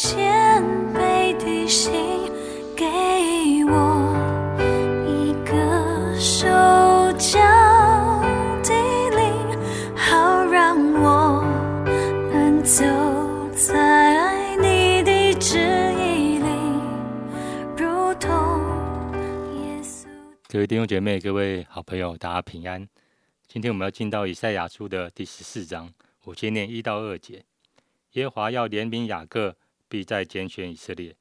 [0.00, 0.62] 谦
[0.94, 1.90] 卑的心，
[2.76, 2.84] 给
[3.64, 4.14] 我
[5.08, 6.46] 一个手
[7.18, 7.40] 脚
[8.62, 8.70] 的
[9.10, 9.58] 灵，
[9.96, 11.42] 好让我
[12.32, 12.84] 能走
[13.50, 16.46] 在你的旨意里，
[17.76, 18.30] 如同
[19.56, 20.06] 耶稣。
[20.48, 22.88] 各位弟兄姐妹、各位好朋友，大家平安。
[23.48, 25.92] 今天我们要进到以赛亚书的第十四章，
[26.22, 27.44] 我先念一到二节。
[28.12, 29.56] 耶和华要怜悯雅各，
[29.88, 31.16] 必再拣选以色列，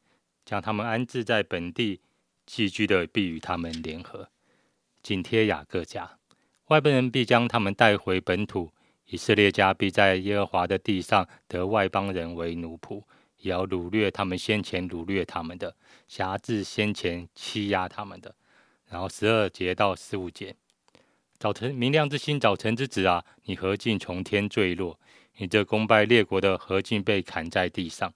[0.45, 2.01] 将他们安置在本地，
[2.45, 4.29] 寄居的必与他们联合，
[5.01, 6.17] 紧贴雅各家。
[6.67, 8.71] 外邦人必将他们带回本土，
[9.05, 13.01] 以色列家必在耶和华的地上得外邦人为奴仆，
[13.37, 15.75] 也要掳掠他们先前掳掠他们的，
[16.07, 18.35] 辖制先前欺压他们的。
[18.89, 20.55] 然后十二节到十五节，
[21.37, 24.99] 早晨明亮之星，早晨之子啊，你何竟从天坠落？
[25.37, 28.13] 你这攻败列国的何竟被砍在地上？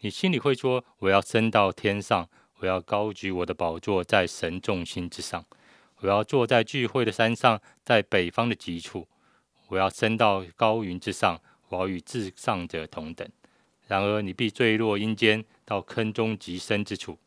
[0.00, 5.44] 你心里会说：我要升到天上，我要高举我的宝座在神众心之上，
[6.00, 9.08] 我要坐在聚会的山上，在北方的极处，
[9.66, 13.28] 我要升到高云之上，我要与至上者同等。
[13.88, 17.18] 然而你必坠落阴间，到坑中极深之处。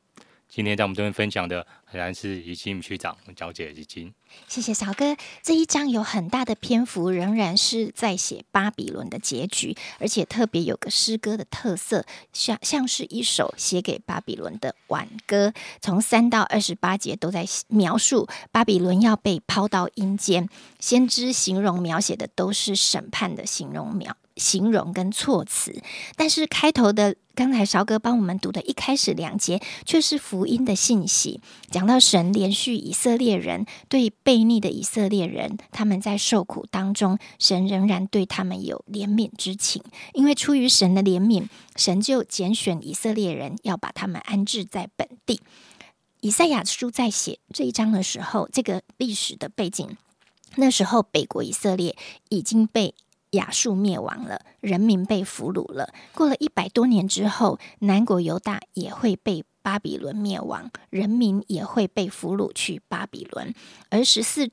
[0.53, 4.13] 今天在我们这边分享的，仍然是以金区长讲解以金。
[4.49, 5.15] 谢谢小哥。
[5.41, 15.53] 这一章有很大的篇幅，仍然是在写巴比伦的结局，而且特别有个诗歌的特色，像像是一首写给巴比伦的挽歌。
[15.79, 20.49] 从三到二十八节都在描述巴比伦要被抛到阴间，
[20.81, 24.17] 先知形容描写的都是审判的形容描。
[24.35, 25.81] 形容跟措辞，
[26.15, 45.41] 但是开头的刚才韶哥帮我们读的一开始两节却是福音的信息，讲到神连续以色列人对悖逆的以色列人，他们在受苦当中，神仍然对他们有怜悯之情，因为出于神的怜悯，神就拣选以色列人要把他们安置在本地。
[46.21, 49.97] 以赛亚书在写这一章的时候，这个历史的背景，
[50.55, 51.95] 那时候北国以色列
[52.29, 52.93] 已经被。
[53.31, 55.93] 亚述灭亡了，人民被俘虏了。
[56.13, 63.53] 过了一百多年之后，南国犹大也会被巴比伦灭亡，人民也会被俘虏去巴比伦。
[63.89, 64.49] 而十四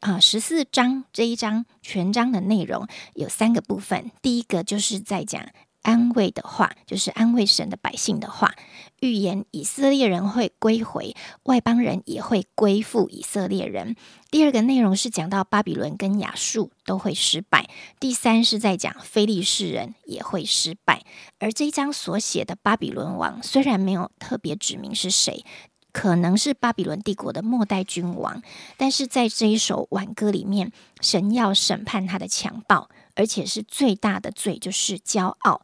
[0.00, 5.46] 啊十四章这一章全章的内容有三个部分，第一个就是在讲。
[5.82, 8.54] 安慰的话，就是安慰神的百姓的话，
[9.00, 13.96] 预言以色列人会归回，外邦人也会归附以色列人。
[14.30, 17.68] 第二个内容是讲到巴比伦跟亚述都会失败，
[18.00, 21.02] 第三是在讲非利士人也会失败。
[21.38, 25.44] 而这一章所写的巴比伦王，虽然没有特别指明是谁，
[25.92, 28.40] 可能是巴比伦帝国的末代君王，
[28.76, 32.88] 但是在这一首挽歌里面，神要审判他的强暴。
[33.14, 35.62] 而且是最大的罪，就是骄傲。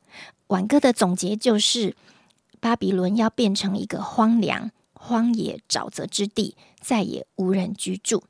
[0.49, 1.97] 挽歌的总结就是：
[2.61, 8.25] 巴比伦要变成一个荒凉、荒野、沼泽之地，再也无人居住。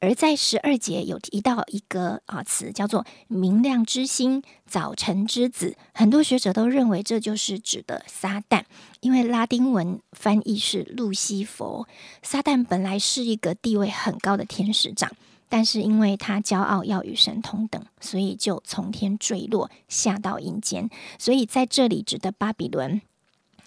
[0.00, 5.76] 而在十二节有提到一个啊词，叫做“明亮之星”、“早晨之子”。
[5.94, 8.64] 很多学者都认为这就是指的撒旦，
[8.98, 11.86] 因为拉丁文翻译是路西佛。
[12.20, 15.12] 撒旦本来是一个地位很高的天使长。
[15.50, 20.88] 但是因为他骄傲要与神同等，所以就从天坠落下到阴间。
[21.18, 23.02] 所以在这里指的巴比伦，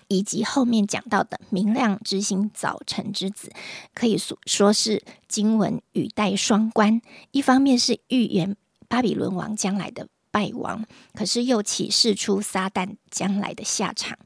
[0.08, 3.52] 以及后面讲到的明亮之星、早晨之子，
[3.94, 7.02] 可以说说是经文语带双关。
[7.32, 8.56] 一方面是预言
[8.88, 14.18] 巴比伦王将来的败亡，可是又启示出撒旦将来的下场。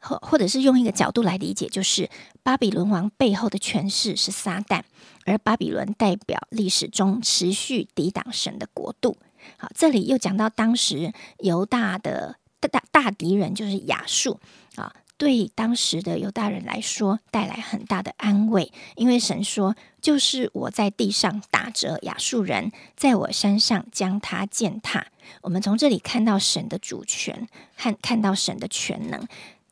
[0.00, 2.08] 或或者是用一个角度来理解，就是
[2.42, 4.82] 巴比伦王背后的权势是撒旦，
[5.24, 9.16] 而巴比伦代表历史中持续抵挡神的国度。
[9.56, 14.40] 好，这里又讲到当时犹大的大大大敌人就是亚述
[14.74, 25.06] 啊，对当时的犹大人来说带来很大的安慰，因为神说，就是我在地上打折亚述人，在我山上将他践踏。
[25.42, 29.26] 我们从这里看到神的主权和看到神的全能。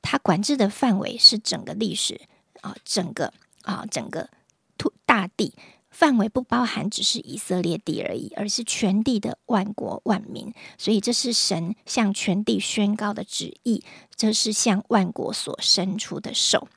[0.06, 2.20] 它管制的范围是整个历史
[2.60, 3.32] 啊，整个
[3.62, 4.30] 啊，整个
[4.78, 5.54] 土大地
[5.90, 10.54] 范围不包含只是以色列地而已，而是全地的万国万民。
[10.78, 13.82] 所以这是神向全地宣告的旨意，
[14.14, 16.68] 这是向万国所伸出的手。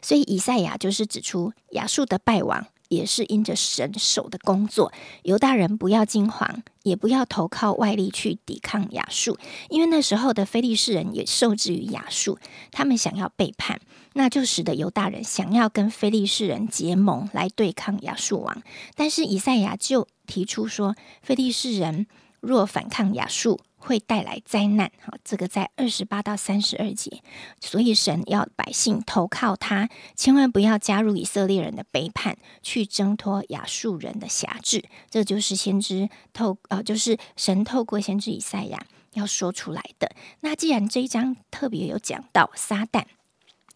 [0.00, 2.66] 所以以赛亚就是指出亚述的败亡。
[2.92, 4.92] 也是因着神手的工作，
[5.22, 9.38] 犹大人不要惊慌，也不要投靠外力去抵抗亚述，
[9.70, 12.38] 因为那时候的非利士人也受制于亚述，
[12.70, 13.80] 他们想要背叛，
[14.12, 18.62] 那就使得犹大人想要跟非利士人结盟来对抗亚述王。
[18.94, 22.06] 但是以赛亚就提出说，非利士人
[22.40, 24.90] 若反抗亚述，会带来灾难。
[25.00, 27.22] 好，这个在二十八到三十二节，
[27.60, 34.84] 所以神要百姓投靠他，千万不要加入以色列人的背叛，去挣脱亚述人的辖制。
[35.10, 40.12] 这就是先知透呃，就是神透过先知以赛亚要说出来的。
[40.40, 43.04] 那既然这一章特别有讲到撒旦。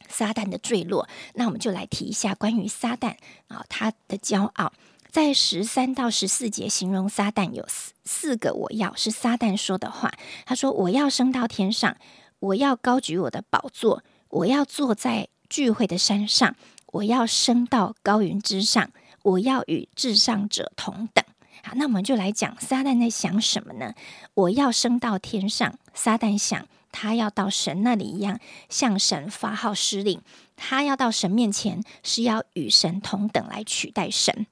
[0.08, 3.16] 撒旦的坠落，那我们就来提一下关于撒旦
[3.48, 4.72] 啊，他的骄傲，
[5.16, 10.12] 在十三到十四节形容撒旦有四四个我要是撒旦说的话。
[10.44, 11.96] 他说：“我要升到天上，
[12.38, 16.54] 我要高举我的宝座，我要坐在聚会的山上，
[16.88, 18.90] 我要升到高云之上，
[19.22, 21.24] 我要与至上者同等。”
[21.64, 23.94] 好，那我们就来讲撒旦在想什么呢？
[24.34, 26.68] 我要升到天上，撒旦想。
[26.92, 30.20] 他要到神那里一样，向神发号施令。
[30.56, 34.46] 他要到神面前，是要与神同等来取代神。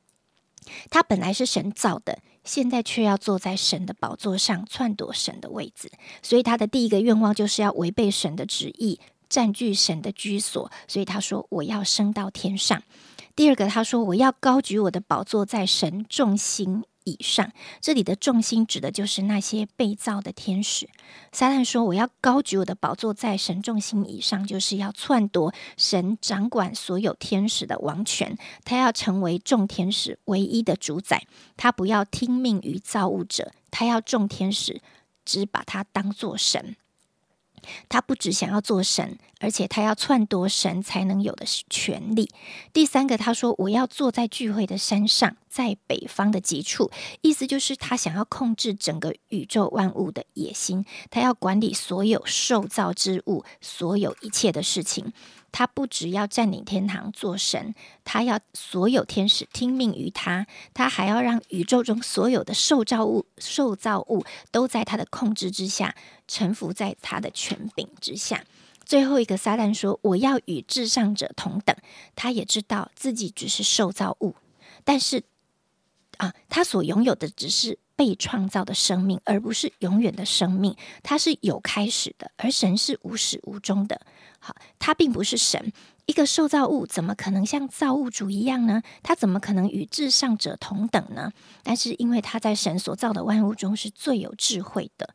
[0.90, 5.90] 他本来是神造的，现在却要坐在神的宝座上，篡夺神的位置。
[6.22, 10.70] 所以他的第一个愿望就是要违背神的旨意，占据神的居所。
[10.86, 12.82] 所以他说：“我要升到天上。”
[13.36, 20.88] 第二个，他说：“我要高举我的宝座在神众心。”以上，这里的重心指的就是那些被造的天使。
[21.32, 28.36] 撒旦说：“我要高举我的宝座在神重心以上，就是要篡夺神掌管所有天使的王权。
[28.64, 31.26] 他要成为众天使唯一的主宰。
[31.56, 34.80] 他不要听命于造物者，他要众天使
[35.24, 36.76] 只把他当作神。”
[37.88, 42.30] 他不只想要做神，而且他要篡夺神才能有的权利。
[42.72, 46.90] 第三个，他说：“我要坐在聚会的山上，在北方的极处。”
[47.22, 55.12] 意思就是他想要控制整个宇宙万物的野心，他要管理所有受造之物，所有一切的事情。
[55.56, 65.94] 他不只要占领天堂做神，他要所有天使听命于他，他还要让宇宙中所有的受造物、受造物都在他的控制之下，
[66.26, 68.44] 臣服在他的权柄之下。
[68.84, 71.74] 最后一个撒旦说：“我要与至上者同等。”
[72.16, 74.34] 他也知道自己只是受造物，
[74.82, 75.22] 但是
[76.16, 80.76] 啊，他所拥有的只是被创造的生命，而不是永远的生命。
[81.04, 84.00] 他是有开始的，而神是无始无终的。
[84.46, 85.72] 好，他并不是神，
[86.04, 88.82] 一个受造物怎么可能像造物主一样呢？
[89.02, 91.32] 他怎么可能与至上者同等呢？
[91.62, 95.14] 但是因为他在神所造的万物中是最有智慧的，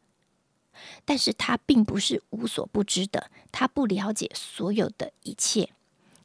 [1.05, 5.69] 但是他并不是无所不知的，他不了解所有的一切，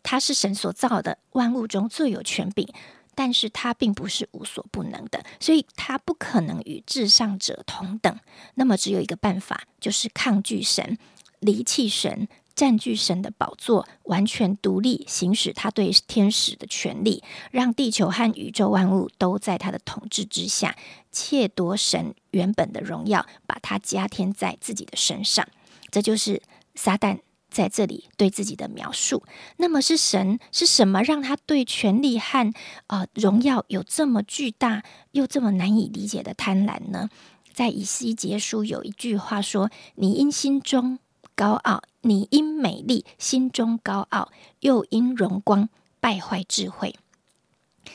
[0.03, 2.67] 他是神所造的万物中最有权柄，
[3.15, 8.19] 但是他并不是无所不能的，所以他不可能与至上者同等。
[8.55, 10.97] 那么只有一个办法，就是抗拒神，
[11.41, 12.27] 离弃神。
[12.55, 20.77] 占据神的宝座，完全独立行使他对天使的权利，让地球和宇宙万物都在他的统治之下，
[21.11, 25.47] 窃夺神原本的荣耀，把它加添在自己的身上。
[25.91, 26.43] 这就是
[26.75, 27.19] 撒旦
[27.51, 29.23] 在这里对自己的描述。
[29.59, 32.53] 那么是神是什么让他对权力和
[32.89, 37.09] 呃荣耀有这么巨大又这么难以理解的贪婪呢？
[37.53, 40.99] 在以西结书有一句话说：“你因心中。”
[41.37, 45.69] 高傲，你因美丽心中高傲，又因荣光
[46.01, 46.95] 败坏智慧。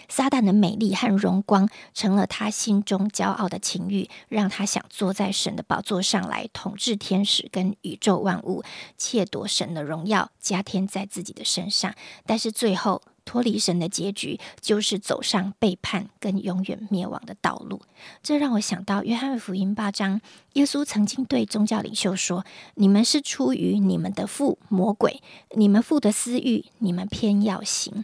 [0.07, 8.63] 撒旦的美丽和荣光成了他心中骄傲的情欲，让他想坐在神的宝座上来统治天使跟宇宙万物，
[8.97, 11.93] 窃夺神的荣耀，加添在自己的身上。
[12.25, 13.01] 但是最后。
[13.29, 17.79] 脱离神的结局，就是走上背叛跟永远灭亡的道路。
[18.23, 20.19] 这让我想到约翰福音八章，
[20.53, 22.43] 耶稣曾经对宗教领袖说
[22.73, 25.21] ：“你们是出于你们的父魔鬼，
[25.51, 28.03] 你们父的私欲，你们偏要行。”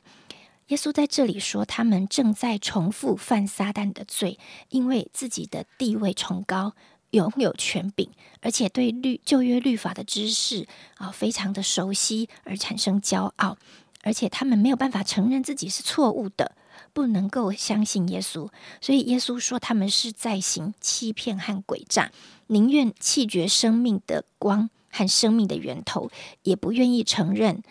[0.69, 4.37] 耶稣在这里说，他们正在重复犯撒旦的罪，
[4.69, 6.73] 因为自己的地位崇高，
[7.09, 8.07] 拥有权柄，
[8.41, 10.67] 而且对律旧约律法的知识
[10.97, 13.57] 啊非常的熟悉，而产生骄傲。
[14.05, 16.55] 而且他们没有办法承认自己是错误的，
[16.93, 18.47] 不能够相信耶稣，
[18.79, 22.11] 所以耶稣说他们是在行欺骗和诡诈，
[22.47, 26.11] 宁愿弃绝生命的光和生命的源头，
[26.43, 27.63] 也不愿意承认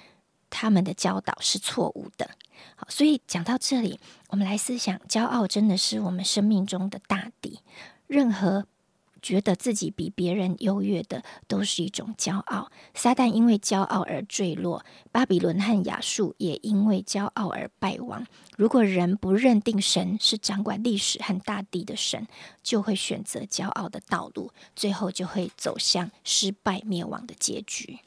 [0.51, 2.29] 他们的教导是错误的。
[2.75, 4.01] 好，所以讲到这里，
[4.31, 7.61] 我们来思想，骄傲真的是我们生命中的大敌，
[8.09, 8.67] 任何。
[9.25, 12.71] 觉得自己比别人优越的，都是一种骄傲。
[12.93, 18.27] 撒旦因为骄傲而坠落，巴比伦和亚述也因为骄傲而败亡。
[18.59, 22.29] 如果人不认定神是掌管历史和大地的神，
[22.63, 28.01] 就会选择骄傲的道路，最后就会走向失败灭亡的结局。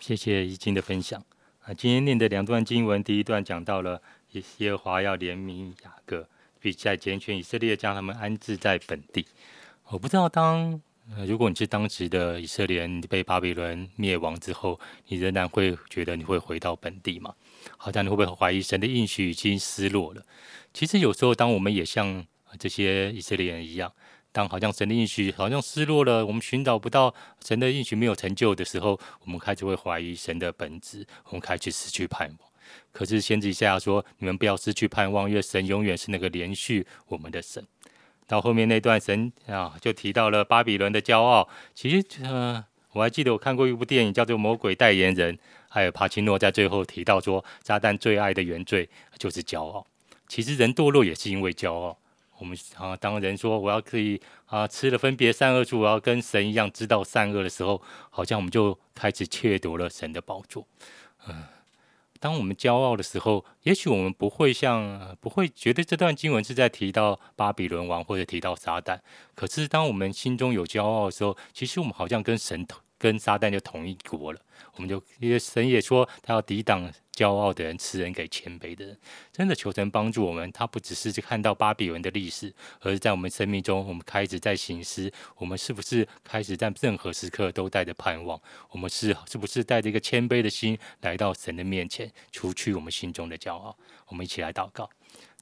[0.00, 1.22] 谢谢易经的分享。
[1.60, 4.00] 啊，今天念的两段经文，第一段讲到了
[4.32, 6.26] 耶和华要怜悯雅各，
[6.58, 9.26] 并在拣选以色列，将他们安置在本地。
[9.92, 10.80] 我不知道，当，
[11.26, 17.34] 如果你是当时的以色列人，被巴比伦灭亡之后，你仍然会觉得你会回到本地吗？
[17.76, 20.24] 好像你会不会怀疑神的应许已经失落了？
[20.72, 22.24] 其实有时候，当我们也像
[22.58, 23.92] 这些以色列人一样，
[24.32, 32.50] 当好像神的应许好像失落了，我们寻找不到神的应许没有成就的时候，我们开始会怀疑神的本质，我们开始失去盼望。
[32.92, 37.62] 可是先知下说：“你们不要失去盼望，因为神永远是那个连续我们的神。”
[38.26, 41.48] 到后面那段神啊，就提到了巴比伦的骄傲。
[41.74, 45.36] 其实，呃，我还记得我看过一部电影叫做《魔鬼代言人》，
[45.68, 48.88] 还有帕奇诺在最后提到说，撒旦最爱的原罪
[49.18, 49.86] 就是骄傲。
[50.28, 51.98] 其实人堕落也是因为骄傲。
[52.38, 60.66] 我们啊，当人说我要可以啊吃了分别善恶树，我要跟神一样知道善恶的时候，好像我们就开始窃夺了神的宝座。
[61.28, 61.44] 嗯。
[62.22, 69.00] 当我们骄傲的时候，也许我们不会像不会觉得这段经文是在提到巴比伦王或者提到撒旦。
[69.34, 72.80] 可是，当我们心中有骄傲的时候，其实我们好像跟神同。
[73.02, 74.40] 跟撒旦就同一国了，
[74.76, 78.96] 我们就因为神也说他要抵挡骄傲的人，赐人给谦卑的人。
[79.32, 88.40] 真的求神帮助我们，他不只是看到巴比伦的历史，而是在我们生命中，我们开始在醒思，我们是不是开始在任何时刻都带着盼望？
[88.70, 93.76] 我们是是不是带着一个谦卑的心来到神的面前，除去我们心中的骄傲？
[94.06, 94.88] 我们一起来祷告，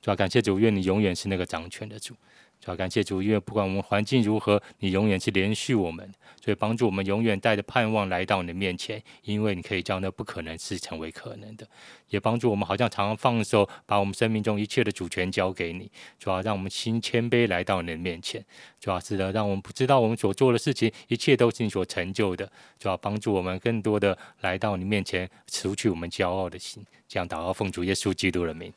[0.01, 2.17] 主要感谢主，愿你永远是那个掌权的主。
[2.61, 6.13] 主要感谢主，因为不管我们环境如何，你永远是连续我们，
[6.45, 9.03] 所以帮助我们永远带着盼望来到你的面前。
[9.23, 11.67] 因为你可以将那不可能是成为可能的，
[12.11, 15.91] 也帮助我们好像常常放手，把我们生命中一切的主权交给你。
[16.19, 18.45] 主要让我们心谦卑来到你的面前。
[18.79, 22.51] 主要是的，让我们不知道我们所做的事情，一切都是你所成就的。
[22.79, 26.85] 主要帮助我们更多的来到你面前，除去我们骄傲的心。
[27.09, 28.71] 这样祷告奉主耶稣基督的名。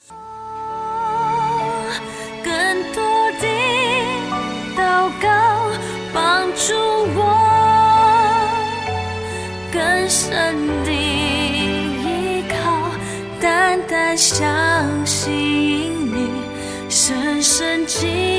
[6.56, 6.74] 助
[7.16, 7.20] 我
[9.72, 10.56] 更深
[10.86, 12.56] 地依靠，
[13.42, 14.40] 淡淡相
[15.06, 15.32] 信
[16.14, 16.30] 你，
[16.90, 18.33] 深深记。